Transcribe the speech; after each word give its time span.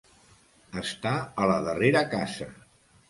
Estar 0.83 1.13
a 1.43 1.49
la 1.53 1.59
darrera 1.67 2.03
casa. 2.15 2.49